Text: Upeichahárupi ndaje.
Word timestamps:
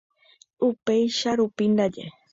Upeichahárupi 0.67 1.63
ndaje. 1.73 2.05